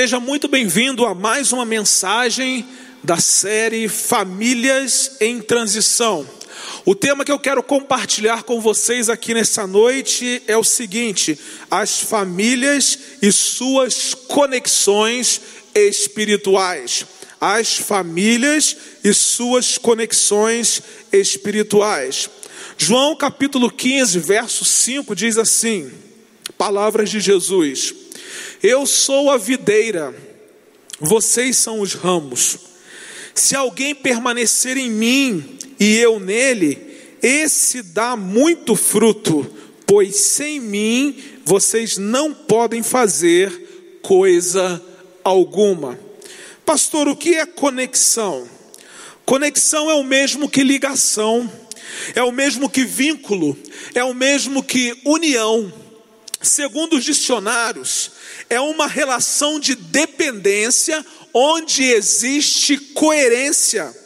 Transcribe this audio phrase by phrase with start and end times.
[0.00, 2.66] Seja muito bem-vindo a mais uma mensagem
[3.04, 6.26] da série Famílias em Transição.
[6.86, 11.38] O tema que eu quero compartilhar com vocês aqui nessa noite é o seguinte:
[11.70, 15.38] as famílias e suas conexões
[15.74, 17.04] espirituais.
[17.38, 18.74] As famílias
[19.04, 20.82] e suas conexões
[21.12, 22.30] espirituais.
[22.78, 25.92] João capítulo 15, verso 5 diz assim:
[26.56, 27.99] Palavras de Jesus.
[28.62, 30.14] Eu sou a videira,
[31.00, 32.58] vocês são os ramos.
[33.34, 36.78] Se alguém permanecer em mim e eu nele,
[37.22, 39.50] esse dá muito fruto,
[39.86, 44.82] pois sem mim vocês não podem fazer coisa
[45.24, 45.98] alguma.
[46.64, 48.48] Pastor, o que é conexão?
[49.24, 51.50] Conexão é o mesmo que ligação,
[52.14, 53.56] é o mesmo que vínculo,
[53.94, 55.72] é o mesmo que união.
[56.42, 58.12] Segundo os dicionários,
[58.50, 63.99] é uma relação de dependência onde existe coerência.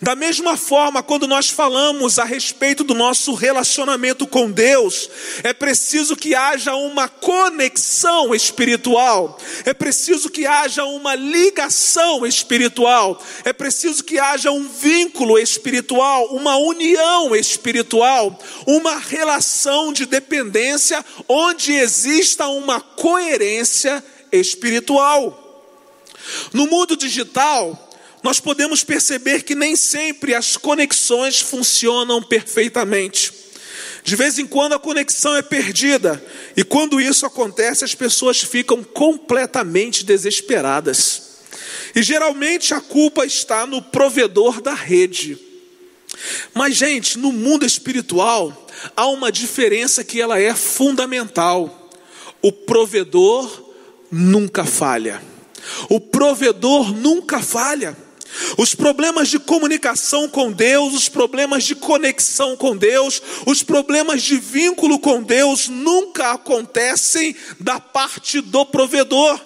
[0.00, 5.08] Da mesma forma, quando nós falamos a respeito do nosso relacionamento com Deus,
[5.42, 13.52] é preciso que haja uma conexão espiritual, é preciso que haja uma ligação espiritual, é
[13.52, 22.46] preciso que haja um vínculo espiritual, uma união espiritual, uma relação de dependência onde exista
[22.48, 25.42] uma coerência espiritual.
[26.52, 27.85] No mundo digital,
[28.22, 33.32] nós podemos perceber que nem sempre as conexões funcionam perfeitamente.
[34.02, 36.24] De vez em quando a conexão é perdida,
[36.56, 41.22] e quando isso acontece, as pessoas ficam completamente desesperadas.
[41.94, 45.38] E geralmente a culpa está no provedor da rede.
[46.54, 51.90] Mas, gente, no mundo espiritual, há uma diferença que ela é fundamental.
[52.40, 53.74] O provedor
[54.10, 55.20] nunca falha.
[55.88, 57.96] O provedor nunca falha.
[58.56, 64.36] Os problemas de comunicação com Deus, os problemas de conexão com Deus, os problemas de
[64.38, 69.40] vínculo com Deus nunca acontecem da parte do provedor,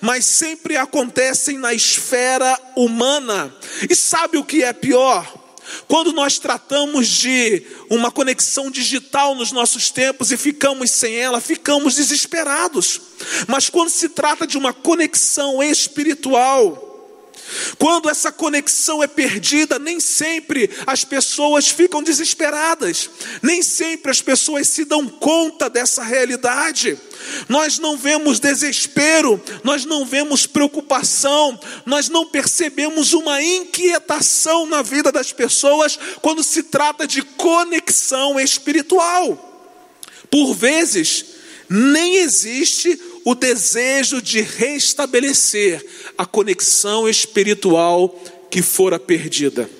[0.00, 3.54] mas sempre acontecem na esfera humana.
[3.88, 5.40] E sabe o que é pior?
[5.86, 11.94] Quando nós tratamos de uma conexão digital nos nossos tempos e ficamos sem ela, ficamos
[11.94, 13.00] desesperados.
[13.46, 16.89] Mas quando se trata de uma conexão espiritual,
[17.78, 23.10] quando essa conexão é perdida, nem sempre as pessoas ficam desesperadas,
[23.42, 26.98] nem sempre as pessoas se dão conta dessa realidade.
[27.48, 35.12] Nós não vemos desespero, nós não vemos preocupação, nós não percebemos uma inquietação na vida
[35.12, 39.46] das pessoas quando se trata de conexão espiritual.
[40.30, 41.24] Por vezes,
[41.68, 45.84] nem existe o desejo de restabelecer
[46.16, 48.08] a conexão espiritual
[48.50, 49.70] que fora perdida.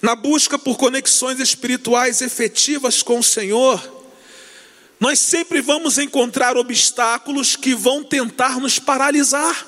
[0.00, 3.82] Na busca por conexões espirituais efetivas com o Senhor,
[5.00, 9.66] nós sempre vamos encontrar obstáculos que vão tentar nos paralisar.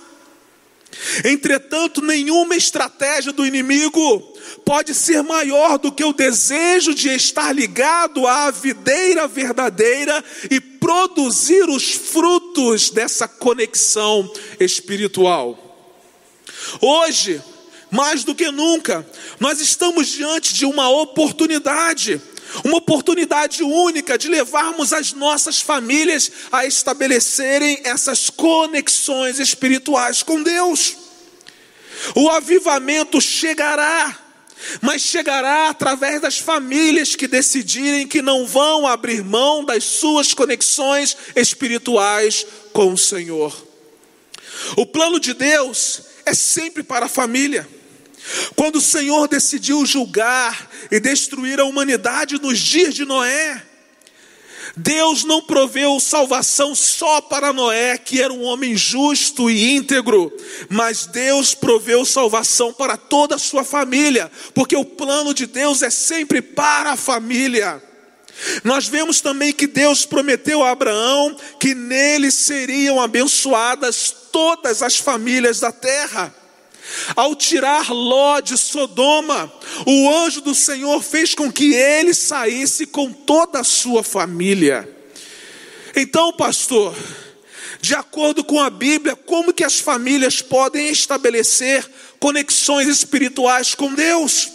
[1.24, 4.20] Entretanto, nenhuma estratégia do inimigo
[4.64, 11.68] pode ser maior do que o desejo de estar ligado à videira verdadeira e produzir
[11.68, 15.62] os frutos dessa conexão espiritual.
[16.80, 17.42] Hoje,
[17.90, 19.06] mais do que nunca,
[19.38, 22.20] nós estamos diante de uma oportunidade
[22.64, 30.96] uma oportunidade única de levarmos as nossas famílias a estabelecerem essas conexões espirituais com Deus.
[32.14, 34.16] O avivamento chegará,
[34.80, 41.16] mas chegará através das famílias que decidirem que não vão abrir mão das suas conexões
[41.34, 43.66] espirituais com o Senhor.
[44.76, 47.75] O plano de Deus é sempre para a família.
[48.54, 53.62] Quando o Senhor decidiu julgar e destruir a humanidade nos dias de Noé,
[54.76, 60.30] Deus não proveu salvação só para Noé, que era um homem justo e íntegro,
[60.68, 65.88] mas Deus proveu salvação para toda a sua família, porque o plano de Deus é
[65.88, 67.82] sempre para a família.
[68.64, 75.60] Nós vemos também que Deus prometeu a Abraão que nele seriam abençoadas todas as famílias
[75.60, 76.34] da terra.
[77.14, 79.52] Ao tirar Ló de Sodoma,
[79.86, 84.88] o anjo do Senhor fez com que ele saísse com toda a sua família.
[85.94, 86.94] Então, pastor,
[87.80, 91.88] de acordo com a Bíblia, como que as famílias podem estabelecer
[92.18, 94.50] conexões espirituais com Deus?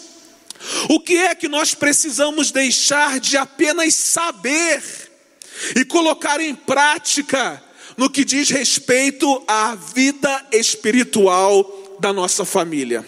[0.88, 4.82] O que é que nós precisamos deixar de apenas saber
[5.76, 7.62] e colocar em prática
[7.96, 13.06] no que diz respeito à vida espiritual da nossa família.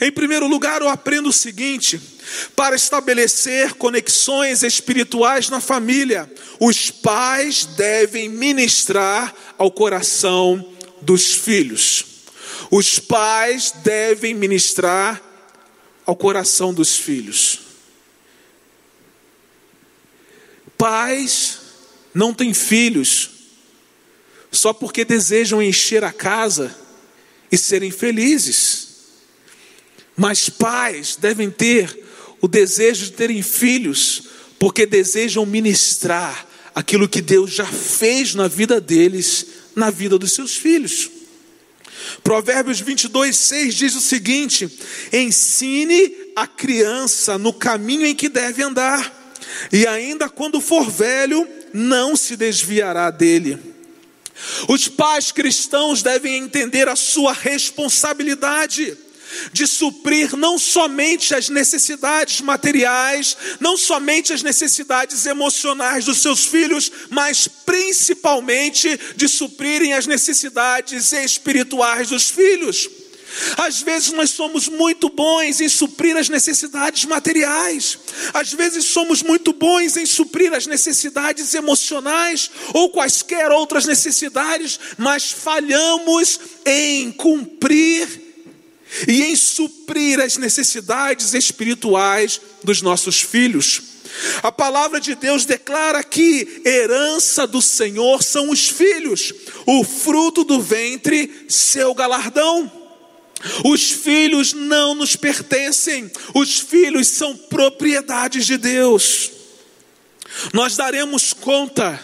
[0.00, 2.00] Em primeiro lugar, eu aprendo o seguinte:
[2.54, 10.72] para estabelecer conexões espirituais na família, os pais devem ministrar ao coração
[11.02, 12.04] dos filhos.
[12.70, 15.20] Os pais devem ministrar
[16.06, 17.58] ao coração dos filhos.
[20.78, 21.58] Pais
[22.14, 23.30] não têm filhos
[24.52, 26.74] só porque desejam encher a casa
[27.50, 28.88] e serem felizes.
[30.16, 32.04] Mas pais devem ter
[32.40, 34.24] o desejo de terem filhos
[34.58, 40.56] porque desejam ministrar aquilo que Deus já fez na vida deles, na vida dos seus
[40.56, 41.10] filhos.
[42.22, 44.68] Provérbios 22, 6 diz o seguinte:
[45.12, 49.34] ensine a criança no caminho em que deve andar,
[49.72, 53.69] e ainda quando for velho, não se desviará dele.
[54.68, 58.96] Os pais cristãos devem entender a sua responsabilidade
[59.52, 66.90] de suprir não somente as necessidades materiais, não somente as necessidades emocionais dos seus filhos,
[67.10, 72.88] mas principalmente de suprirem as necessidades espirituais dos filhos.
[73.56, 77.98] Às vezes nós somos muito bons em suprir as necessidades materiais,
[78.34, 85.30] às vezes somos muito bons em suprir as necessidades emocionais ou quaisquer outras necessidades, mas
[85.30, 88.30] falhamos em cumprir
[89.06, 93.82] e em suprir as necessidades espirituais dos nossos filhos.
[94.42, 99.32] A palavra de Deus declara que herança do Senhor são os filhos,
[99.66, 102.79] o fruto do ventre, seu galardão.
[103.64, 109.30] Os filhos não nos pertencem, os filhos são propriedades de Deus.
[110.52, 111.98] Nós daremos conta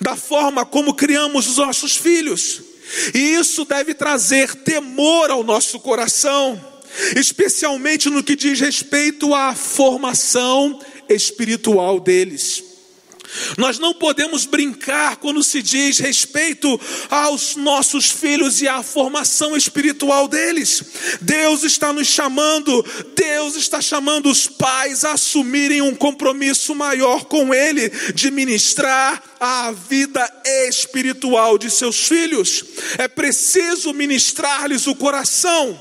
[0.00, 2.62] da forma como criamos os nossos filhos.
[3.14, 6.62] E isso deve trazer temor ao nosso coração,
[7.16, 10.78] especialmente no que diz respeito à formação
[11.08, 12.71] espiritual deles.
[13.56, 20.28] Nós não podemos brincar quando se diz respeito aos nossos filhos e à formação espiritual
[20.28, 20.82] deles.
[21.20, 22.84] Deus está nos chamando,
[23.16, 29.72] Deus está chamando os pais a assumirem um compromisso maior com Ele, de ministrar a
[29.72, 30.28] vida
[30.68, 32.64] espiritual de seus filhos.
[32.98, 35.80] É preciso ministrar-lhes o coração.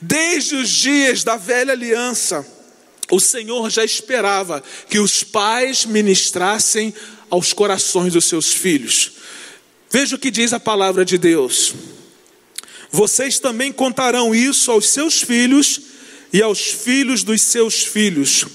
[0.00, 2.46] Desde os dias da velha aliança,
[3.10, 6.94] o Senhor já esperava que os pais ministrassem
[7.28, 9.12] aos corações dos seus filhos.
[9.90, 11.74] Veja o que diz a palavra de Deus.
[12.90, 15.80] Vocês também contarão isso aos seus filhos
[16.32, 18.46] e aos filhos dos seus filhos.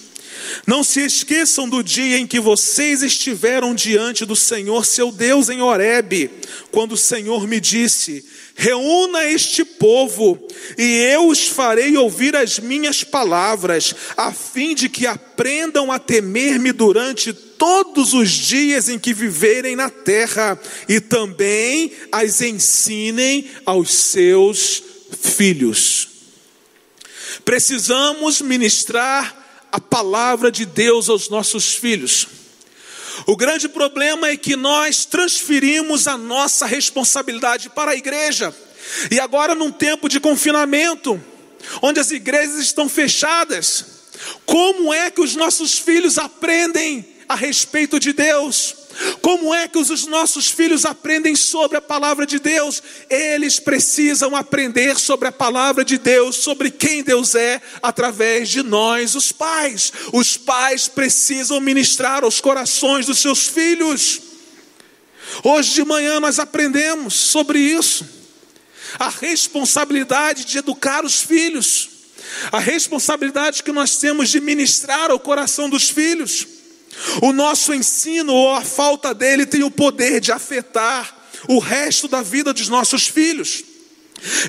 [0.65, 5.61] Não se esqueçam do dia em que vocês estiveram diante do Senhor, seu Deus, em
[5.61, 6.29] Horebe,
[6.71, 10.37] quando o Senhor me disse: Reúna este povo,
[10.77, 10.83] e
[11.13, 17.33] eu os farei ouvir as minhas palavras, a fim de que aprendam a temer-me durante
[17.33, 24.83] todos os dias em que viverem na terra, e também as ensinem aos seus
[25.21, 26.09] filhos.
[27.45, 29.36] Precisamos ministrar
[29.71, 32.27] a palavra de Deus aos nossos filhos.
[33.25, 38.55] O grande problema é que nós transferimos a nossa responsabilidade para a igreja.
[39.11, 41.21] E agora, num tempo de confinamento,
[41.81, 43.85] onde as igrejas estão fechadas,
[44.45, 48.75] como é que os nossos filhos aprendem a respeito de Deus?
[49.21, 52.81] Como é que os nossos filhos aprendem sobre a palavra de Deus?
[53.09, 59.13] Eles precisam aprender sobre a palavra de Deus, sobre quem Deus é, através de nós,
[59.15, 59.93] os pais.
[60.11, 64.21] Os pais precisam ministrar aos corações dos seus filhos.
[65.43, 68.05] Hoje de manhã nós aprendemos sobre isso.
[68.97, 71.89] A responsabilidade de educar os filhos,
[72.51, 76.56] a responsabilidade que nós temos de ministrar ao coração dos filhos.
[77.21, 81.15] O nosso ensino ou a falta dele tem o poder de afetar
[81.47, 83.63] o resto da vida dos nossos filhos.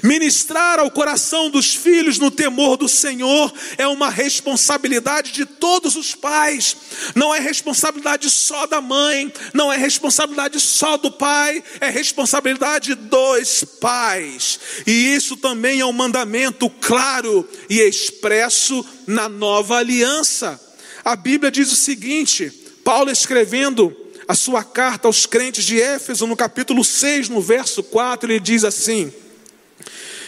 [0.03, 6.15] Ministrar ao coração dos filhos no temor do Senhor é uma responsabilidade de todos os
[6.15, 6.77] pais,
[7.15, 13.65] não é responsabilidade só da mãe, não é responsabilidade só do pai, é responsabilidade dos
[13.79, 20.68] pais, e isso também é um mandamento claro e expresso na nova aliança.
[21.09, 22.51] A Bíblia diz o seguinte:
[22.85, 23.97] Paulo escrevendo
[24.29, 28.63] a sua carta aos crentes de Éfeso, no capítulo 6, no verso 4, ele diz
[28.63, 29.11] assim: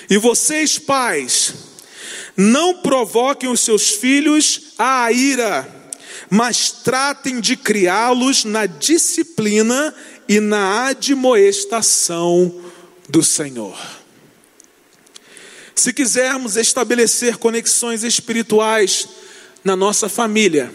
[0.09, 1.53] E vocês, pais,
[2.35, 5.69] não provoquem os seus filhos à ira,
[6.31, 9.95] mas tratem de criá-los na disciplina
[10.27, 12.59] e na admoestação
[13.07, 13.79] do Senhor.
[15.75, 19.07] Se quisermos estabelecer conexões espirituais
[19.63, 20.73] na nossa família,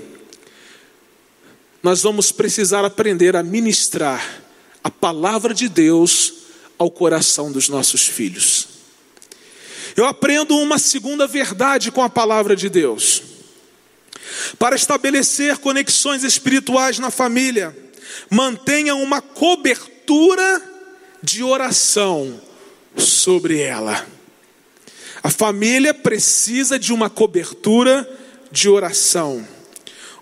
[1.82, 4.44] nós vamos precisar aprender a ministrar
[4.84, 6.34] a palavra de Deus
[6.78, 8.68] ao coração dos nossos filhos.
[9.96, 13.24] Eu aprendo uma segunda verdade com a palavra de Deus.
[14.60, 17.76] Para estabelecer conexões espirituais na família,
[18.30, 20.62] mantenha uma cobertura
[21.24, 22.42] de oração
[22.98, 24.06] sobre ela.
[25.24, 28.08] A família precisa de uma cobertura
[28.56, 29.46] de oração.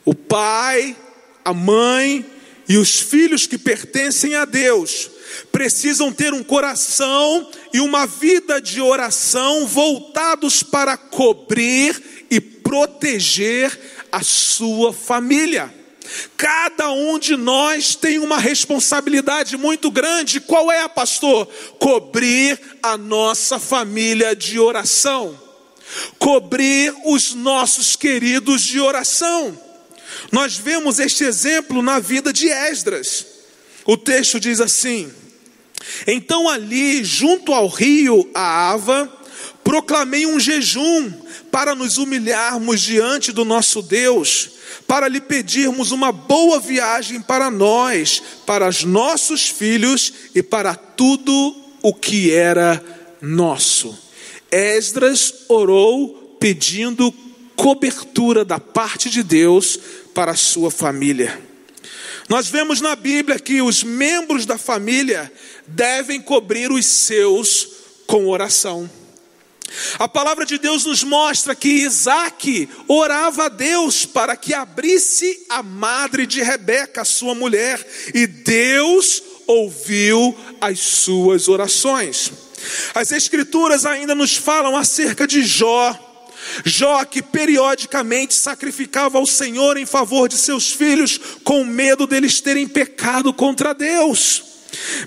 [0.03, 0.97] O pai,
[1.45, 2.25] a mãe
[2.67, 5.11] e os filhos que pertencem a Deus
[5.51, 13.79] precisam ter um coração e uma vida de oração voltados para cobrir e proteger
[14.11, 15.71] a sua família.
[16.35, 20.41] Cada um de nós tem uma responsabilidade muito grande.
[20.41, 21.47] Qual é, pastor?
[21.79, 25.42] Cobrir a nossa família de oração.
[26.17, 29.57] Cobrir os nossos queridos de oração.
[30.31, 33.25] Nós vemos este exemplo na vida de Esdras.
[33.85, 35.11] O texto diz assim:
[36.07, 39.11] Então ali, junto ao rio Ava,
[39.63, 41.11] proclamei um jejum
[41.51, 44.49] para nos humilharmos diante do nosso Deus,
[44.87, 51.55] para lhe pedirmos uma boa viagem para nós, para os nossos filhos e para tudo
[51.81, 52.83] o que era
[53.21, 54.02] nosso.
[54.53, 57.11] Esdras orou pedindo
[57.55, 59.79] cobertura da parte de Deus
[60.13, 61.41] para a sua família.
[62.29, 65.31] Nós vemos na Bíblia que os membros da família
[65.65, 67.67] devem cobrir os seus
[68.05, 68.89] com oração.
[69.97, 75.63] A palavra de Deus nos mostra que Isaac orava a Deus para que abrisse a
[75.63, 77.83] madre de Rebeca, sua mulher,
[78.13, 82.31] e Deus ouviu as suas orações.
[82.93, 86.11] As Escrituras ainda nos falam acerca de Jó.
[86.65, 92.67] Jó, que periodicamente sacrificava ao Senhor em favor de seus filhos, com medo deles terem
[92.67, 94.43] pecado contra Deus.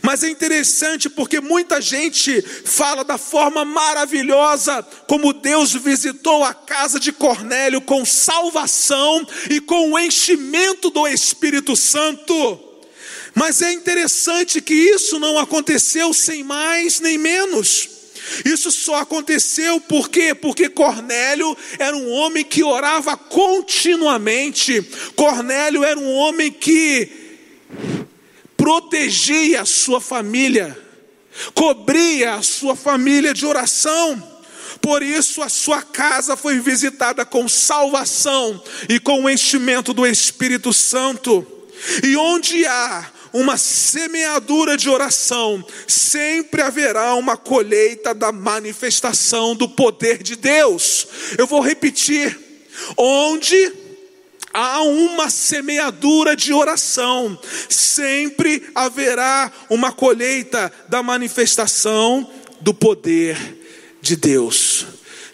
[0.02, 7.00] Mas é interessante porque muita gente fala da forma maravilhosa como Deus visitou a casa
[7.00, 12.65] de Cornélio com salvação e com o enchimento do Espírito Santo.
[13.37, 17.87] Mas é interessante que isso não aconteceu sem mais nem menos.
[18.47, 20.35] Isso só aconteceu por quê?
[20.35, 24.81] Porque Cornélio era um homem que orava continuamente.
[25.14, 27.11] Cornélio era um homem que
[28.57, 30.76] protegia a sua família,
[31.52, 34.35] cobria a sua família de oração.
[34.81, 40.73] Por isso a sua casa foi visitada com salvação e com o enchimento do Espírito
[40.73, 41.47] Santo.
[42.02, 50.23] E onde há uma semeadura de oração, sempre haverá uma colheita da manifestação do poder
[50.23, 51.07] de Deus.
[51.37, 52.38] Eu vou repetir:
[52.97, 53.73] onde
[54.55, 57.38] há uma semeadura de oração,
[57.69, 62.28] sempre haverá uma colheita da manifestação
[62.62, 63.37] do poder
[64.00, 64.87] de Deus.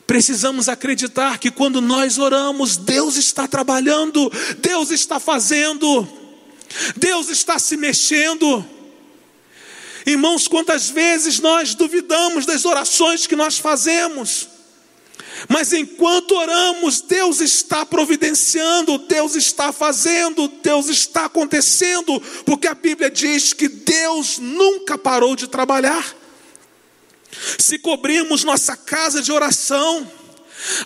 [0.08, 6.06] Precisamos acreditar que quando nós oramos, Deus está trabalhando, Deus está fazendo,
[6.96, 8.64] Deus está se mexendo.
[10.04, 14.48] Irmãos, quantas vezes nós duvidamos das orações que nós fazemos?
[15.48, 23.10] Mas enquanto oramos, Deus está providenciando, Deus está fazendo, Deus está acontecendo, porque a Bíblia
[23.10, 26.14] diz que Deus nunca parou de trabalhar.
[27.58, 30.10] Se cobrirmos nossa casa de oração,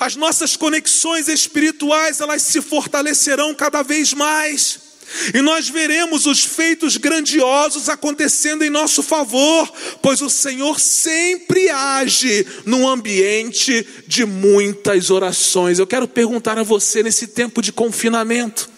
[0.00, 4.85] as nossas conexões espirituais, elas se fortalecerão cada vez mais.
[5.32, 9.72] E nós veremos os feitos grandiosos acontecendo em nosso favor,
[10.02, 15.78] pois o Senhor sempre age num ambiente de muitas orações.
[15.78, 18.68] Eu quero perguntar a você nesse tempo de confinamento,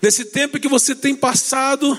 [0.00, 1.98] nesse tempo que você tem passado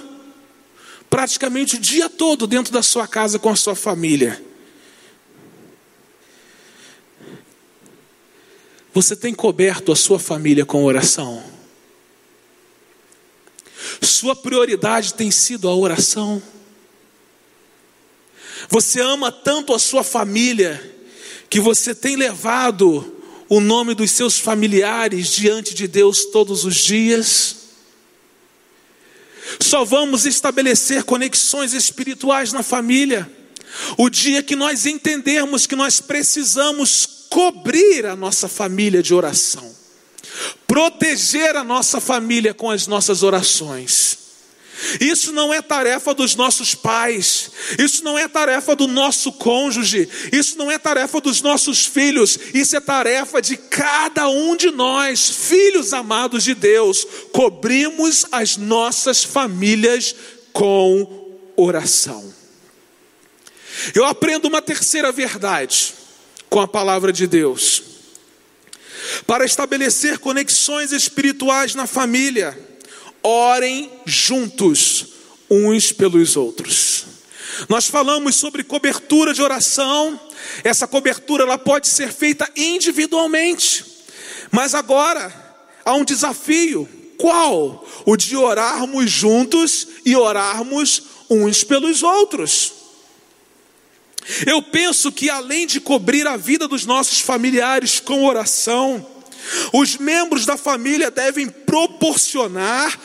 [1.10, 4.44] praticamente o dia todo dentro da sua casa com a sua família.
[8.94, 11.59] Você tem coberto a sua família com oração?
[14.02, 16.42] Sua prioridade tem sido a oração.
[18.70, 20.98] Você ama tanto a sua família
[21.50, 23.16] que você tem levado
[23.48, 27.56] o nome dos seus familiares diante de Deus todos os dias.
[29.60, 33.30] Só vamos estabelecer conexões espirituais na família
[33.98, 39.79] o dia que nós entendermos que nós precisamos cobrir a nossa família de oração
[40.68, 44.18] proteger a nossa família com as nossas orações.
[45.00, 50.58] Isso não é tarefa dos nossos pais, isso não é tarefa do nosso cônjuge, isso
[50.58, 55.94] não é tarefa dos nossos filhos, isso é tarefa de cada um de nós, filhos
[55.94, 57.06] amados de Deus.
[57.34, 60.16] Cobrimos as nossas famílias
[60.54, 62.34] com oração.
[63.94, 65.94] Eu aprendo uma terceira verdade
[66.50, 67.89] com a palavra de Deus.
[69.26, 72.58] Para estabelecer conexões espirituais na família,
[73.24, 75.08] orem juntos
[75.50, 77.06] uns pelos outros.
[77.68, 80.20] Nós falamos sobre cobertura de oração.
[80.64, 83.84] Essa cobertura ela pode ser feita individualmente.
[84.52, 85.34] Mas agora
[85.84, 86.88] há um desafio.
[87.18, 87.86] Qual?
[88.06, 92.79] O de orarmos juntos e orarmos uns pelos outros.
[94.46, 99.06] Eu penso que além de cobrir a vida dos nossos familiares com oração,
[99.74, 103.00] os membros da família devem proporcionar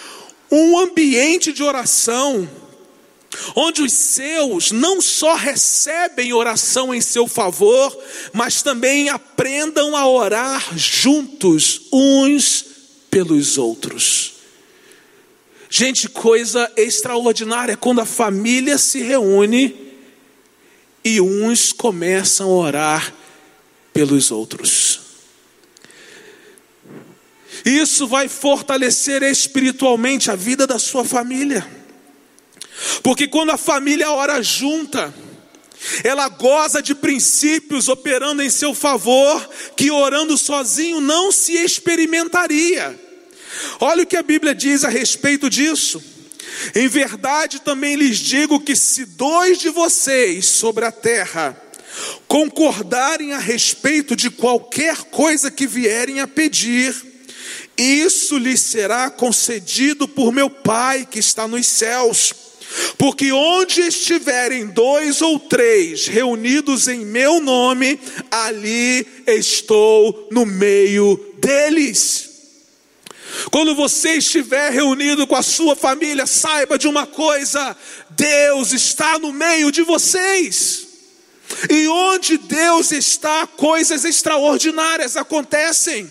[0.51, 2.49] um ambiente de oração,
[3.57, 7.97] onde os seus não só recebem oração em seu favor,
[8.33, 12.65] mas também aprendam a orar juntos, uns
[13.11, 14.35] pelos outros.
[15.69, 19.84] Gente, coisa extraordinária quando a família se reúne
[21.05, 23.15] e uns começam a orar
[23.93, 25.01] pelos outros.
[27.65, 31.67] Isso vai fortalecer espiritualmente a vida da sua família.
[33.03, 35.15] Porque quando a família ora junta,
[36.03, 42.99] ela goza de princípios operando em seu favor, que orando sozinho não se experimentaria.
[43.81, 46.03] Olha o que a Bíblia diz a respeito disso.
[46.75, 51.61] Em verdade também lhes digo que se dois de vocês sobre a terra
[52.27, 56.95] concordarem a respeito de qualquer coisa que vierem a pedir,
[57.77, 62.35] isso lhes será concedido por meu Pai que está nos céus.
[62.99, 68.01] Porque onde estiverem dois ou três reunidos em meu nome,
[68.31, 72.34] ali estou no meio deles.
[73.51, 77.77] Quando você estiver reunido com a sua família, saiba de uma coisa:
[78.11, 80.87] Deus está no meio de vocês.
[81.71, 86.11] E onde Deus está, coisas extraordinárias acontecem.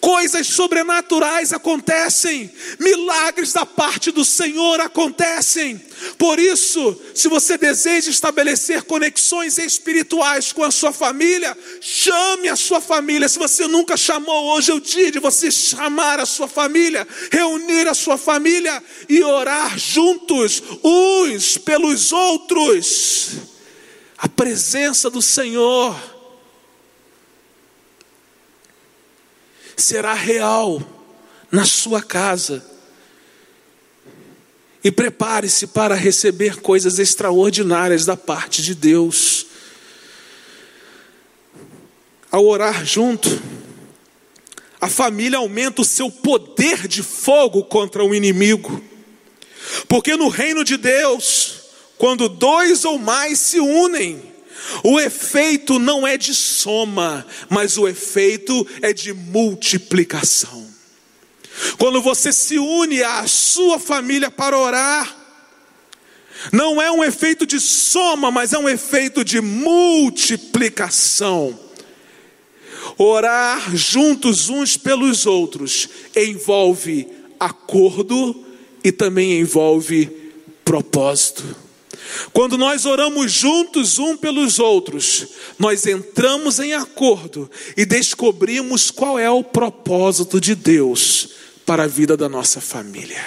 [0.00, 5.80] Coisas sobrenaturais acontecem, milagres da parte do Senhor acontecem.
[6.18, 12.80] Por isso, se você deseja estabelecer conexões espirituais com a sua família, chame a sua
[12.80, 13.28] família.
[13.28, 17.88] Se você nunca chamou, hoje é o dia de você chamar a sua família, reunir
[17.88, 23.30] a sua família e orar juntos, uns pelos outros.
[24.18, 26.11] A presença do Senhor
[29.76, 30.82] será real
[31.50, 32.64] na sua casa.
[34.82, 39.46] E prepare-se para receber coisas extraordinárias da parte de Deus.
[42.30, 43.28] Ao orar junto,
[44.80, 48.82] a família aumenta o seu poder de fogo contra o inimigo.
[49.86, 51.60] Porque no reino de Deus,
[51.96, 54.31] quando dois ou mais se unem,
[54.82, 60.66] o efeito não é de soma, mas o efeito é de multiplicação.
[61.78, 65.22] Quando você se une à sua família para orar,
[66.50, 71.58] não é um efeito de soma, mas é um efeito de multiplicação.
[72.98, 77.06] Orar juntos uns pelos outros envolve
[77.38, 78.44] acordo
[78.82, 80.06] e também envolve
[80.64, 81.44] propósito.
[82.32, 85.26] Quando nós oramos juntos um pelos outros,
[85.58, 91.30] nós entramos em acordo e descobrimos qual é o propósito de Deus
[91.64, 93.24] para a vida da nossa família.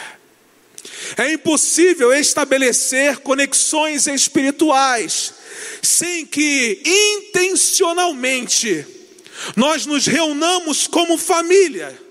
[1.17, 5.33] É impossível estabelecer conexões espirituais
[5.81, 6.81] sem que
[7.25, 8.85] intencionalmente
[9.55, 12.04] nós nos reunamos como família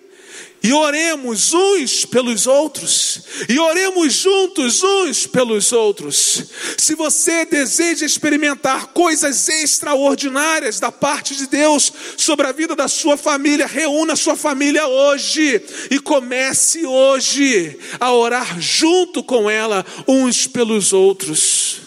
[0.64, 6.42] e oremos uns pelos outros, e oremos juntos uns pelos outros.
[6.78, 13.18] Se você deseja experimentar coisas extraordinárias da parte de Deus sobre a vida da sua
[13.18, 20.94] família, reúna sua família hoje e comece hoje a orar junto com ela, uns pelos
[20.94, 21.82] outros.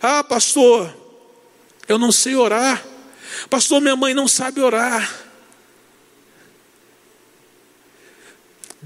[0.00, 0.94] Ah, pastor,
[1.88, 2.80] eu não sei orar.
[3.50, 5.23] Pastor, minha mãe não sabe orar.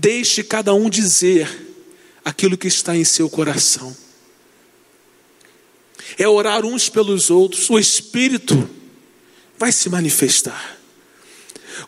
[0.00, 1.66] Deixe cada um dizer
[2.24, 3.94] aquilo que está em seu coração.
[6.16, 7.68] É orar uns pelos outros.
[7.68, 8.68] O Espírito
[9.58, 10.78] vai se manifestar.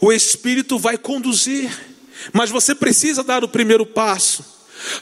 [0.01, 1.71] O Espírito vai conduzir.
[2.33, 4.45] Mas você precisa dar o primeiro passo.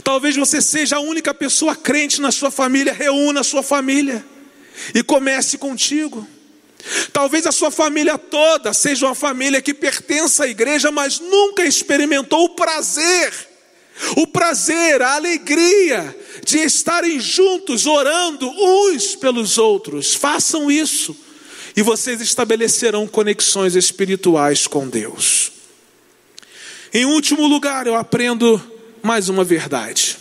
[0.05, 4.25] Talvez você seja a única pessoa crente na sua família, reúna a sua família
[4.94, 6.29] e comece contigo.
[7.12, 12.45] Talvez a sua família toda seja uma família que pertence à igreja, mas nunca experimentou
[12.45, 13.33] o prazer,
[14.17, 20.14] o prazer, a alegria de estarem juntos, orando uns pelos outros.
[20.14, 21.17] Façam isso
[21.77, 25.53] e vocês estabelecerão conexões espirituais com Deus.
[26.93, 28.61] Em último lugar, eu aprendo
[29.03, 30.17] mais uma verdade.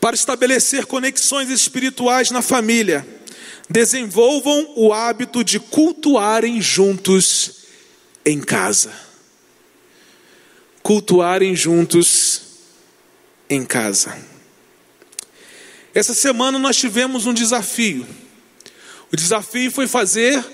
[0.00, 3.06] Para estabelecer conexões espirituais na família,
[3.68, 7.62] desenvolvam o hábito de cultuarem juntos
[8.24, 8.92] em casa.
[10.82, 12.42] Cultuarem juntos
[13.48, 14.16] em casa.
[15.94, 18.06] Essa semana nós tivemos um desafio.
[19.12, 20.44] O desafio foi fazer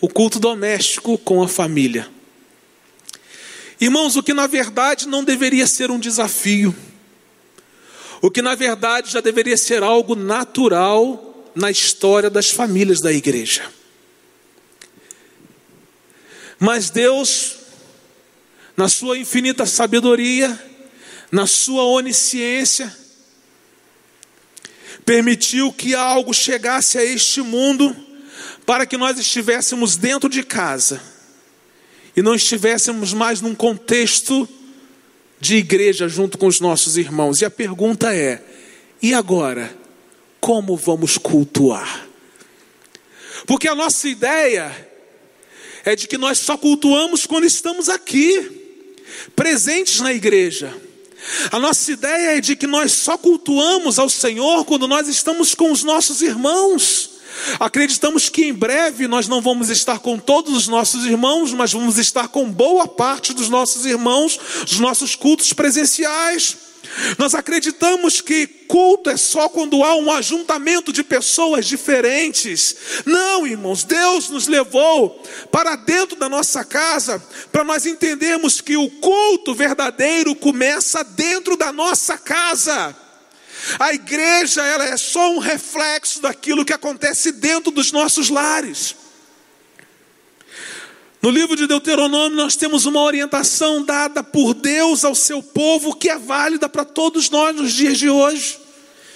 [0.00, 2.08] o culto doméstico com a família.
[3.80, 6.74] Irmãos, o que na verdade não deveria ser um desafio,
[8.20, 13.62] o que na verdade já deveria ser algo natural na história das famílias da igreja.
[16.58, 17.56] Mas Deus,
[18.76, 20.58] na sua infinita sabedoria,
[21.30, 22.94] na sua onisciência,
[25.04, 27.94] permitiu que algo chegasse a este mundo
[28.64, 31.02] para que nós estivéssemos dentro de casa
[32.16, 34.48] e não estivéssemos mais num contexto
[35.40, 37.40] de igreja junto com os nossos irmãos.
[37.40, 38.42] E a pergunta é:
[39.02, 39.81] e agora?
[40.42, 42.04] Como vamos cultuar?
[43.46, 44.74] Porque a nossa ideia
[45.84, 48.50] é de que nós só cultuamos quando estamos aqui,
[49.36, 50.76] presentes na igreja.
[51.52, 55.70] A nossa ideia é de que nós só cultuamos ao Senhor quando nós estamos com
[55.70, 57.10] os nossos irmãos.
[57.60, 61.98] Acreditamos que em breve nós não vamos estar com todos os nossos irmãos, mas vamos
[61.98, 66.71] estar com boa parte dos nossos irmãos, dos nossos cultos presenciais.
[67.18, 72.76] Nós acreditamos que culto é só quando há um ajuntamento de pessoas diferentes.
[73.06, 78.90] Não, irmãos, Deus nos levou para dentro da nossa casa para nós entendermos que o
[78.90, 82.94] culto verdadeiro começa dentro da nossa casa.
[83.78, 89.01] A igreja ela é só um reflexo daquilo que acontece dentro dos nossos lares.
[91.22, 96.10] No livro de Deuteronômio, nós temos uma orientação dada por Deus ao seu povo que
[96.10, 98.58] é válida para todos nós nos dias de hoje,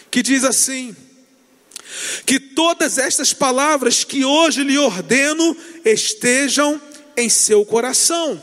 [0.08, 0.94] que diz assim:
[2.24, 6.80] que todas estas palavras que hoje lhe ordeno estejam
[7.16, 8.40] em seu coração.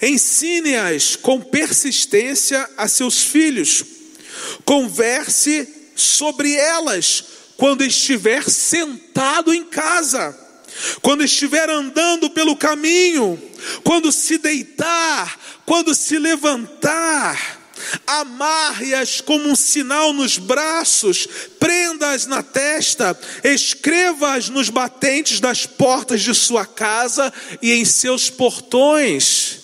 [0.00, 3.84] Ensine-as com persistência a seus filhos
[4.64, 7.24] Converse sobre elas
[7.56, 10.36] quando estiver sentado em casa,
[11.02, 13.40] quando estiver andando pelo caminho,
[13.82, 17.58] quando se deitar, quando se levantar.
[18.06, 21.28] Amarre-as como um sinal nos braços,
[21.60, 29.60] prenda-as na testa, escreva-as nos batentes das portas de sua casa e em seus portões.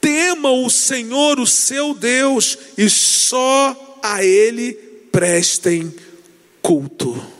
[0.00, 4.72] Temam o Senhor, o seu Deus, e só a Ele
[5.12, 5.94] prestem
[6.62, 7.39] culto.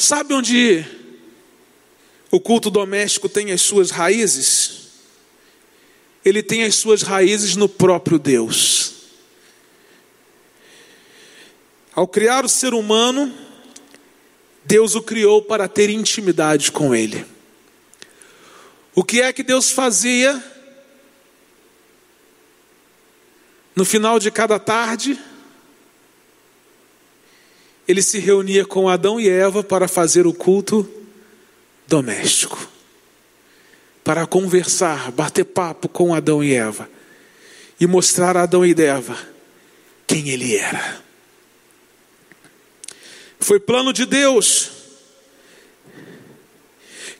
[0.00, 0.86] Sabe onde
[2.30, 4.90] o culto doméstico tem as suas raízes?
[6.24, 8.94] Ele tem as suas raízes no próprio Deus.
[11.92, 13.34] Ao criar o ser humano,
[14.64, 17.26] Deus o criou para ter intimidade com Ele.
[18.94, 20.40] O que é que Deus fazia
[23.74, 25.18] no final de cada tarde?
[27.88, 30.86] Ele se reunia com Adão e Eva para fazer o culto
[31.86, 32.68] doméstico,
[34.04, 36.88] para conversar, bater papo com Adão e Eva
[37.80, 39.18] e mostrar a Adão e Eva
[40.06, 41.02] quem ele era.
[43.40, 44.70] Foi plano de Deus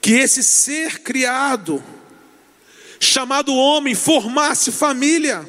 [0.02, 1.82] que esse ser criado,
[3.00, 5.48] chamado homem, formasse família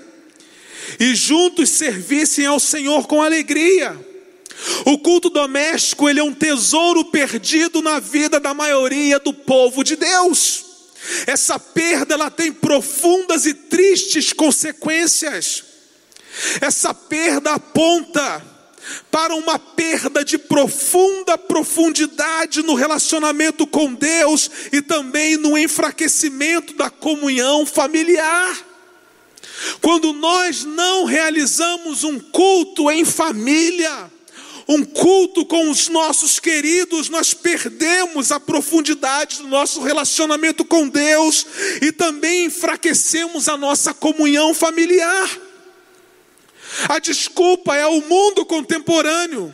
[1.00, 4.09] e juntos servissem ao Senhor com alegria.
[4.86, 9.96] O culto doméstico, ele é um tesouro perdido na vida da maioria do povo de
[9.96, 10.66] Deus.
[11.26, 15.64] Essa perda ela tem profundas e tristes consequências.
[16.62, 18.46] Essa perda aponta
[19.12, 26.90] para uma perda de profunda profundidade no relacionamento com Deus e também no enfraquecimento da
[26.90, 28.58] comunhão familiar.
[29.82, 34.10] Quando nós não realizamos um culto em família,
[34.72, 41.44] um culto com os nossos queridos, nós perdemos a profundidade do nosso relacionamento com Deus
[41.82, 45.28] e também enfraquecemos a nossa comunhão familiar.
[46.88, 49.54] A desculpa é o mundo contemporâneo,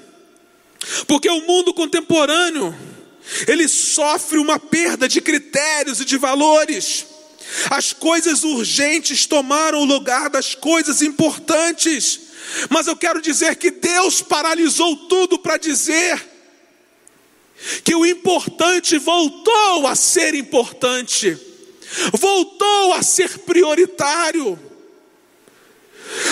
[1.08, 2.78] porque o mundo contemporâneo
[3.48, 7.06] ele sofre uma perda de critérios e de valores.
[7.70, 12.25] As coisas urgentes tomaram o lugar das coisas importantes.
[12.70, 16.36] Mas eu quero dizer que Deus paralisou tudo para dizer
[17.84, 21.38] que o importante voltou a ser importante,
[22.14, 24.60] voltou a ser prioritário.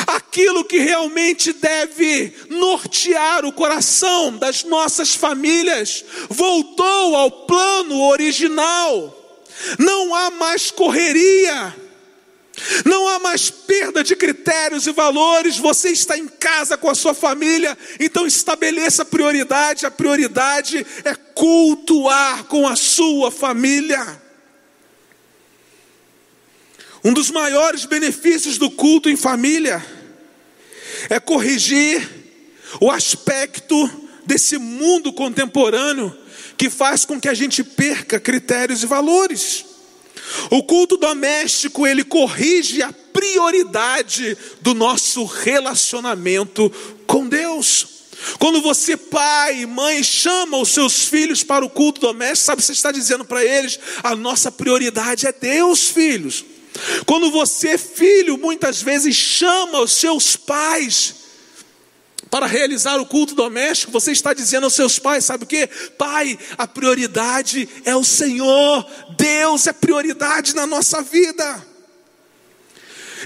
[0.06, 9.20] Aquilo que realmente deve nortear o coração das nossas famílias voltou ao plano original.
[9.80, 11.76] Não há mais correria,
[12.86, 15.58] não há mais perda de critérios e valores.
[15.58, 19.86] Você está em casa com a sua família, então estabeleça prioridade.
[19.86, 24.22] A prioridade é cultuar com a sua família.
[27.04, 29.84] Um dos maiores benefícios do culto em família
[31.10, 32.08] é corrigir
[32.80, 33.90] o aspecto
[34.26, 36.18] desse mundo contemporâneo
[36.56, 39.73] que faz com que a gente perca critérios e valores.
[40.50, 46.72] O culto doméstico, ele corrige a prioridade do nosso relacionamento
[47.06, 47.88] com Deus.
[48.40, 52.72] Quando você, pai e mãe, chama os seus filhos para o culto doméstico, sabe, você
[52.72, 56.46] está dizendo para eles: a nossa prioridade é Deus, filhos.
[57.06, 61.23] Quando você, filho, muitas vezes chama os seus pais
[62.34, 65.68] para realizar o culto doméstico, você está dizendo aos seus pais, sabe o que?
[66.00, 68.84] Pai, a prioridade é o Senhor,
[69.16, 71.64] Deus é prioridade na nossa vida.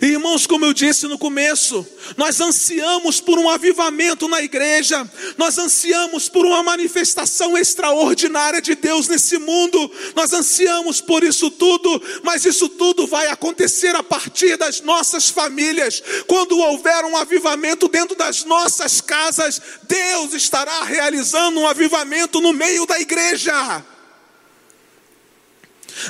[0.02, 6.30] Irmãos, como eu disse no começo, nós ansiamos por um avivamento na igreja, nós ansiamos
[6.30, 12.70] por uma manifestação extraordinária de Deus nesse mundo, nós ansiamos por isso tudo, mas isso
[12.70, 16.04] tudo vai acontecer a partir das nossas famílias.
[16.28, 22.86] Quando houver um avivamento dentro das nossas casas, Deus estará realizando um avivamento no meio
[22.86, 23.84] da igreja.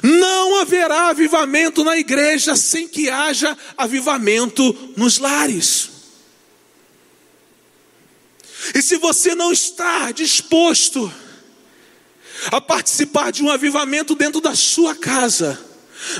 [0.03, 5.89] Não haverá avivamento na igreja sem que haja avivamento nos lares.
[8.75, 11.11] E se você não está disposto
[12.51, 15.59] a participar de um avivamento dentro da sua casa,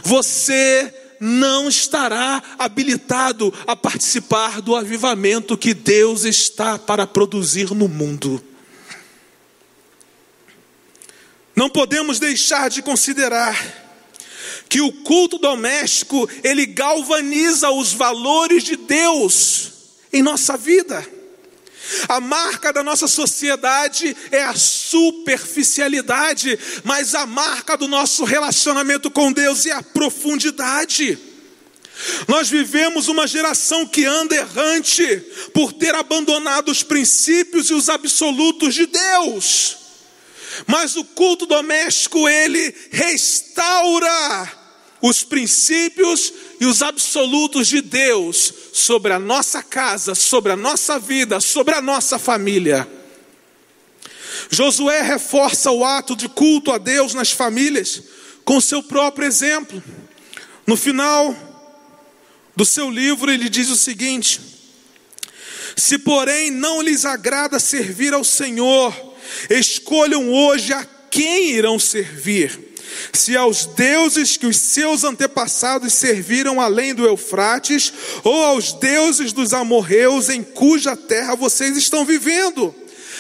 [0.04, 8.42] você não estará habilitado a participar do avivamento que Deus está para produzir no mundo.
[11.58, 13.58] Não podemos deixar de considerar
[14.70, 19.72] que o culto doméstico, ele galvaniza os valores de Deus
[20.14, 21.04] em nossa vida.
[22.08, 29.32] A marca da nossa sociedade é a superficialidade, mas a marca do nosso relacionamento com
[29.32, 31.18] Deus é a profundidade.
[32.28, 35.24] Nós vivemos uma geração que anda errante
[35.56, 39.87] por ter abandonado os princípios e os absolutos de Deus.
[40.66, 44.52] Mas o culto doméstico, ele restaura
[45.02, 51.40] os princípios e os absolutos de Deus sobre a nossa casa, sobre a nossa vida,
[51.40, 52.88] sobre a nossa família.
[54.50, 58.04] Josué reforça o ato de culto a Deus nas famílias
[58.44, 59.84] com seu próprio exemplo.
[60.66, 61.36] No final
[62.56, 64.40] do seu livro, ele diz o seguinte:
[65.76, 68.94] Se, porém, não lhes agrada servir ao Senhor,
[69.50, 72.68] Escolham hoje a quem irão servir.
[73.14, 79.54] Se aos deuses que os seus antepassados serviram além do Eufrates, ou aos deuses dos
[79.54, 82.74] amorreus em cuja terra vocês estão vivendo.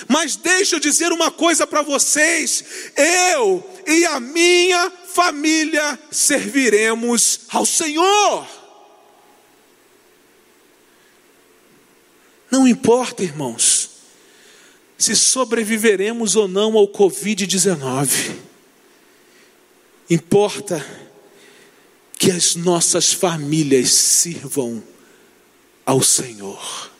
[0.07, 2.63] Mas deixa eu dizer uma coisa para vocês:
[2.95, 8.47] eu e a minha família serviremos ao Senhor.
[12.49, 13.89] Não importa, irmãos,
[14.97, 18.35] se sobreviveremos ou não ao Covid-19.
[20.09, 20.85] Importa
[22.17, 24.83] que as nossas famílias sirvam
[25.85, 26.91] ao Senhor.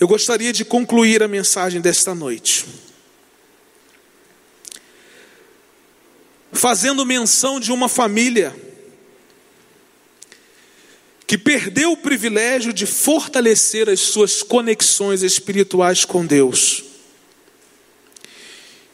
[0.00, 2.66] Eu gostaria de concluir a mensagem desta noite,
[6.52, 8.54] fazendo menção de uma família
[11.28, 16.82] que perdeu o privilégio de fortalecer as suas conexões espirituais com Deus.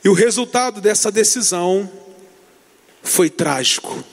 [0.03, 1.89] E o resultado dessa decisão
[3.05, 4.05] foi trágico.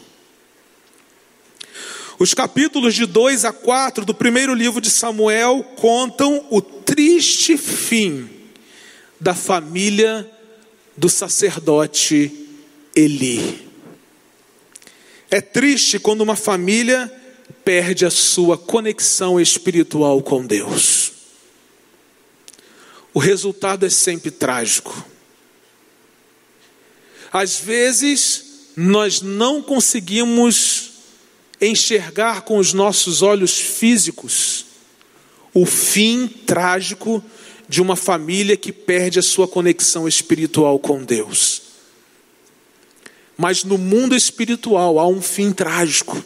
[2.19, 8.29] Os capítulos de 2 a 4 do primeiro livro de Samuel contam o triste fim
[9.19, 10.29] da família
[10.95, 12.31] do sacerdote
[12.95, 13.67] Eli.
[15.31, 17.11] É triste quando uma família
[17.51, 21.11] perde a sua conexão espiritual com Deus.
[23.13, 25.05] O resultado é sempre trágico.
[27.31, 30.91] Às vezes, nós não conseguimos
[31.59, 34.65] enxergar com os nossos olhos físicos
[35.53, 37.23] o fim trágico
[37.67, 41.61] de uma família que perde a sua conexão espiritual com Deus.
[43.37, 46.23] Mas no mundo espiritual há um fim trágico.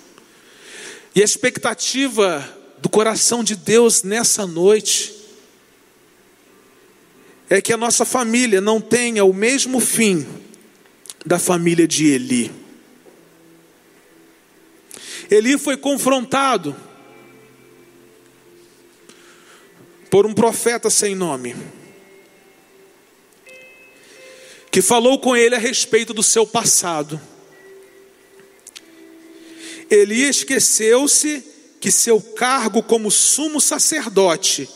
[1.15, 2.45] E a expectativa
[2.79, 5.15] do coração de Deus nessa noite
[7.49, 10.27] é que a nossa família não tenha o mesmo fim
[11.25, 12.51] da família de Eli.
[15.31, 16.75] Eli foi confrontado
[20.11, 21.55] por um profeta sem nome,
[24.69, 27.19] que falou com ele a respeito do seu passado.
[29.89, 31.43] Eli esqueceu-se
[31.79, 34.67] que seu cargo como sumo sacerdote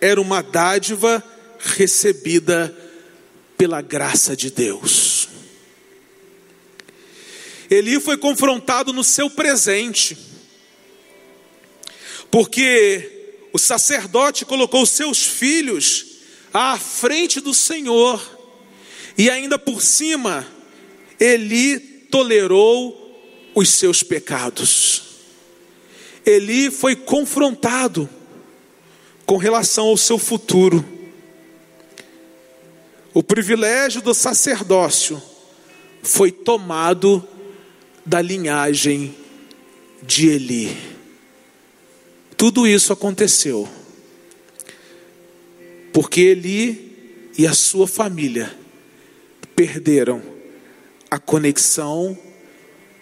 [0.00, 1.22] era uma dádiva
[1.58, 2.74] recebida
[3.56, 5.28] pela graça de Deus.
[7.70, 10.16] Eli foi confrontado no seu presente,
[12.30, 16.06] porque o sacerdote colocou seus filhos
[16.52, 18.22] à frente do Senhor,
[19.18, 20.46] e ainda por cima,
[21.18, 23.05] Eli tolerou
[23.56, 25.02] os seus pecados.
[26.26, 28.06] Eli foi confrontado
[29.24, 30.84] com relação ao seu futuro.
[33.14, 35.20] O privilégio do sacerdócio
[36.02, 37.26] foi tomado
[38.04, 39.16] da linhagem
[40.02, 40.76] de Eli.
[42.36, 43.66] Tudo isso aconteceu
[45.94, 48.54] porque Eli e a sua família
[49.54, 50.22] perderam
[51.10, 52.25] a conexão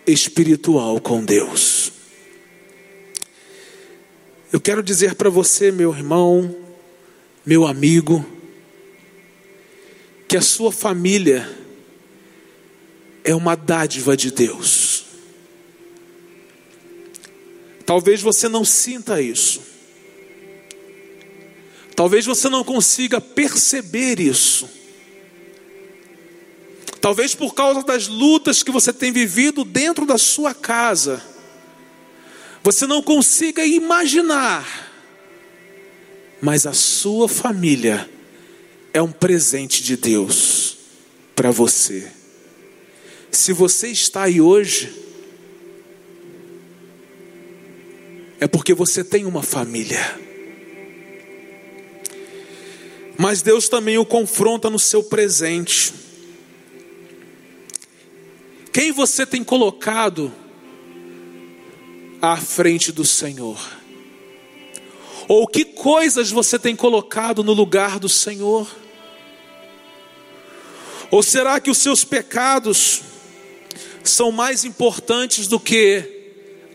[0.07, 1.93] espiritual com Deus.
[4.53, 6.55] Eu quero dizer para você, meu irmão,
[7.45, 8.25] meu amigo,
[10.29, 11.49] que a sua família
[13.25, 15.05] é uma dádiva de Deus.
[17.85, 19.61] Talvez você não sinta isso.
[21.95, 24.69] Talvez você não consiga perceber isso.
[27.05, 31.23] Talvez por causa das lutas que você tem vivido dentro da sua casa,
[32.63, 34.91] você não consiga imaginar,
[36.41, 38.09] mas a sua família
[38.91, 40.79] é um presente de Deus
[41.37, 42.11] para você.
[43.31, 44.91] Se você está aí hoje,
[48.41, 50.19] é porque você tem uma família.
[53.19, 56.04] Mas Deus também o confronta no seu presente.
[58.75, 60.31] Quem você tem colocado
[62.21, 63.59] à frente do Senhor?
[65.27, 68.69] Ou que coisas você tem colocado no lugar do Senhor?
[71.11, 73.01] Ou será que os seus pecados
[74.03, 76.15] são mais importantes do que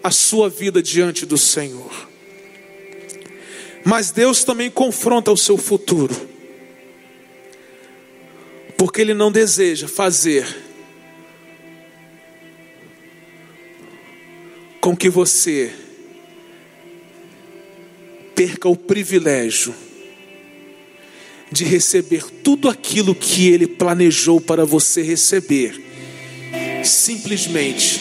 [0.01, 2.09] a sua vida diante do Senhor.
[3.83, 6.15] Mas Deus também confronta o seu futuro,
[8.77, 10.68] porque Ele não deseja fazer
[14.79, 15.71] com que você
[18.35, 19.75] perca o privilégio
[21.51, 25.81] de receber tudo aquilo que Ele planejou para você receber,
[26.83, 27.99] simplesmente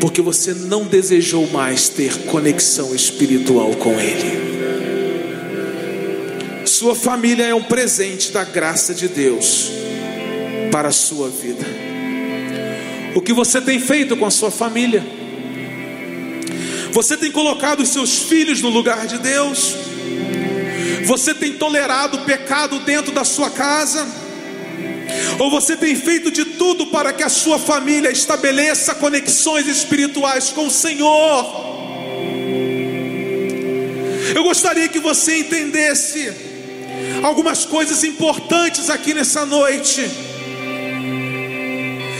[0.00, 4.44] porque você não desejou mais ter conexão espiritual com Ele.
[6.66, 9.72] Sua família é um presente da graça de Deus
[10.70, 11.64] para a sua vida.
[13.14, 15.23] O que você tem feito com a sua família?
[16.94, 19.74] Você tem colocado os seus filhos no lugar de Deus?
[21.06, 24.06] Você tem tolerado o pecado dentro da sua casa?
[25.40, 30.68] Ou você tem feito de tudo para que a sua família estabeleça conexões espirituais com
[30.68, 31.74] o Senhor?
[34.32, 36.32] Eu gostaria que você entendesse
[37.24, 40.08] algumas coisas importantes aqui nessa noite,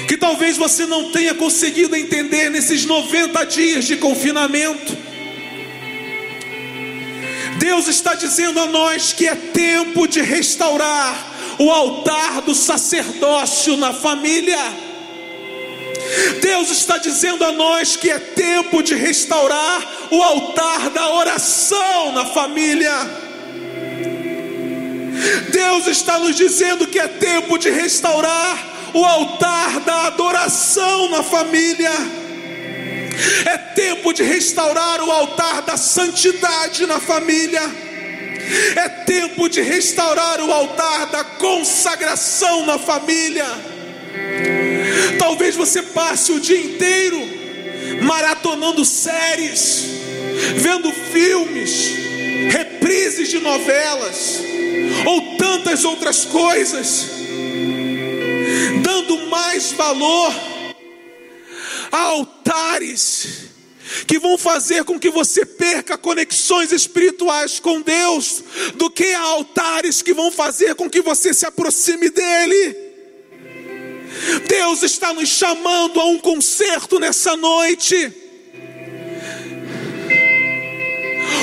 [0.07, 4.97] que talvez você não tenha conseguido entender nesses 90 dias de confinamento.
[7.59, 13.93] Deus está dizendo a nós que é tempo de restaurar o altar do sacerdócio na
[13.93, 14.59] família.
[16.41, 22.27] Deus está dizendo a nós que é tempo de restaurar o altar da oração na
[22.27, 22.93] família.
[25.51, 31.91] Deus está nos dizendo que é tempo de restaurar o altar da adoração na família.
[33.45, 37.63] É tempo de restaurar o altar da santidade na família.
[38.77, 43.47] É tempo de restaurar o altar da consagração na família.
[45.19, 47.35] Talvez você passe o dia inteiro
[48.03, 49.85] maratonando séries,
[50.57, 51.91] vendo filmes,
[52.51, 54.41] reprises de novelas,
[55.07, 57.09] ou tantas outras coisas,
[58.83, 60.33] dando mais valor
[61.91, 63.53] a altares
[64.07, 68.43] que vão fazer com que você perca conexões espirituais com Deus,
[68.75, 72.77] do que a altares que vão fazer com que você se aproxime dEle.
[74.49, 78.13] Deus está nos chamando a um concerto nessa noite.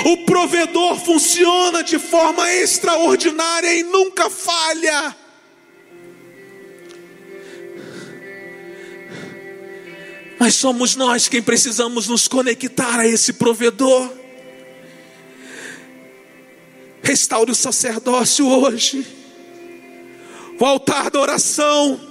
[0.05, 5.15] O provedor funciona de forma extraordinária e nunca falha.
[10.41, 14.11] Mas somos nós quem precisamos nos conectar a esse provedor.
[17.03, 19.05] Restaure o sacerdócio hoje,
[20.59, 22.01] o altar da oração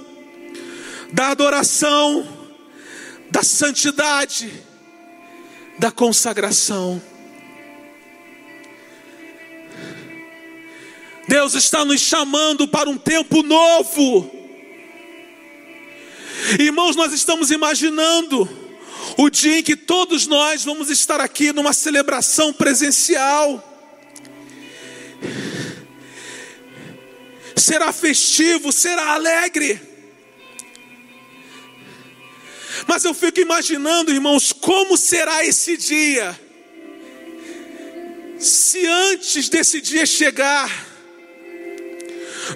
[1.11, 2.25] da adoração,
[3.29, 4.49] da santidade,
[5.77, 7.01] da consagração.
[11.27, 14.40] Deus está nos chamando para um tempo novo.
[16.59, 18.49] Irmãos, nós estamos imaginando
[19.17, 23.67] o dia em que todos nós vamos estar aqui numa celebração presencial.
[27.55, 29.79] Será festivo, será alegre.
[32.87, 36.39] Mas eu fico imaginando, irmãos, como será esse dia.
[38.39, 40.90] Se antes desse dia chegar,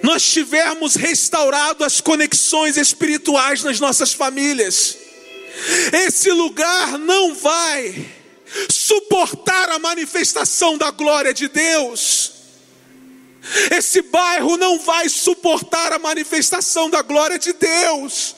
[0.02, 4.98] nós tivermos restaurado as conexões espirituais nas nossas famílias,
[5.94, 8.08] esse lugar não vai
[8.70, 12.32] suportar a manifestação da glória de Deus.
[13.72, 18.36] Esse bairro não vai suportar a manifestação da glória de Deus.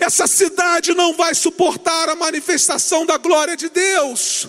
[0.00, 4.46] Essa cidade não vai suportar a manifestação da glória de Deus.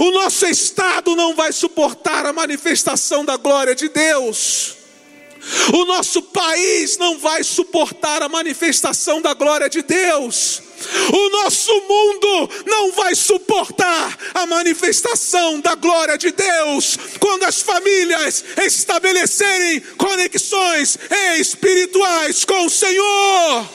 [0.00, 4.83] O nosso estado não vai suportar a manifestação da glória de Deus.
[5.72, 10.62] O nosso país não vai suportar a manifestação da glória de Deus.
[11.12, 18.44] O nosso mundo não vai suportar a manifestação da glória de Deus quando as famílias
[18.58, 20.98] estabelecerem conexões
[21.38, 23.68] espirituais com o Senhor.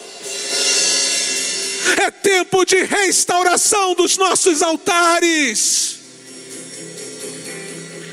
[1.98, 5.98] É tempo de restauração dos nossos altares.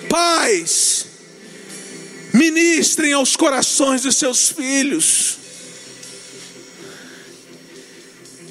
[0.09, 1.06] Pais,
[2.37, 5.39] ministrem aos corações dos seus filhos.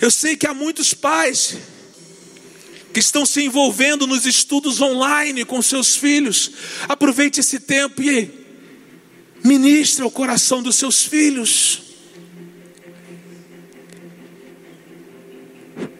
[0.01, 1.57] Eu sei que há muitos pais
[2.91, 6.51] que estão se envolvendo nos estudos online com seus filhos.
[6.87, 8.31] Aproveite esse tempo e
[9.43, 11.81] ministre ao coração dos seus filhos.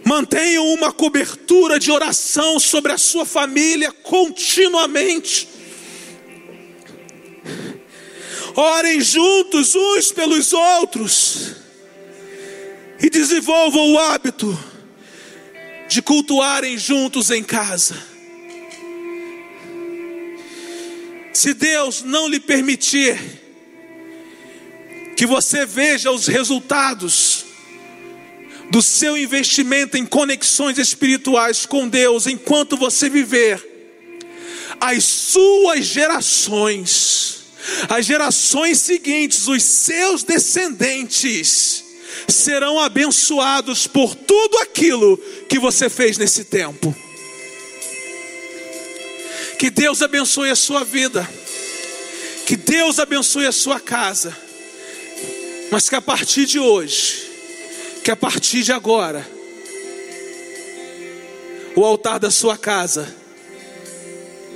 [0.04, 5.55] Mantenham uma cobertura de oração sobre a sua família continuamente.
[8.56, 11.56] Orem juntos uns pelos outros
[13.02, 14.58] e desenvolvam o hábito
[15.90, 17.96] de cultuarem juntos em casa.
[21.34, 23.20] Se Deus não lhe permitir
[25.18, 27.46] que você veja os resultados
[28.72, 33.64] do seu investimento em conexões espirituais com Deus enquanto você viver,
[34.80, 37.45] as suas gerações,
[37.90, 41.84] as gerações seguintes, os seus descendentes,
[42.28, 45.18] serão abençoados por tudo aquilo
[45.50, 46.96] que você fez nesse tempo.
[49.60, 51.28] Que Deus abençoe a sua vida,
[52.46, 54.36] que Deus abençoe a sua casa,
[55.72, 57.32] mas que a partir de hoje,
[58.04, 59.26] que a partir de agora,
[61.76, 63.14] o altar da sua casa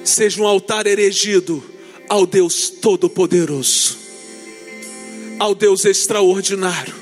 [0.04, 1.79] seja um altar erigido
[2.10, 3.98] ao Deus Todo-Poderoso,
[5.40, 7.00] ao Deus extraordinário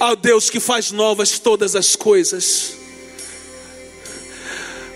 [0.00, 2.74] ao Deus que faz novas todas as coisas,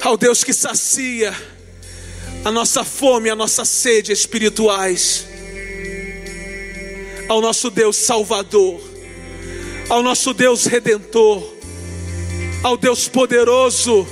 [0.01, 1.36] ao Deus que sacia
[2.42, 5.26] a nossa fome, a nossa sede espirituais,
[7.28, 8.80] ao nosso Deus Salvador,
[9.90, 11.53] ao nosso Deus redentor,
[12.62, 14.07] ao Deus poderoso,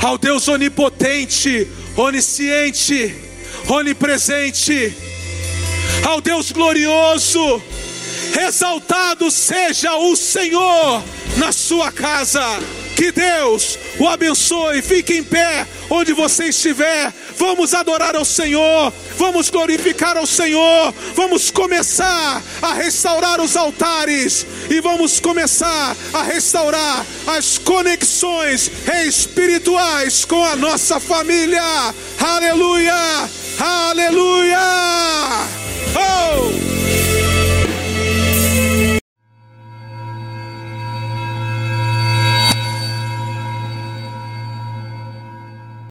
[0.00, 1.66] ao Deus onipotente,
[2.02, 3.14] onisciente,
[3.68, 4.96] onipresente,
[6.04, 7.62] ao Deus glorioso.
[8.46, 11.02] Exaltado seja o Senhor
[11.36, 12.42] na sua casa.
[12.94, 14.82] Que Deus o abençoe.
[14.82, 17.12] Fique em pé onde você estiver.
[17.38, 18.92] Vamos adorar ao Senhor.
[19.16, 20.92] Vamos glorificar ao Senhor.
[21.14, 24.46] Vamos começar a restaurar os altares.
[24.68, 28.70] E vamos começar a restaurar as conexões
[29.06, 31.62] espirituais com a nossa família.
[32.20, 33.28] Aleluia!
[33.58, 34.58] Aleluia!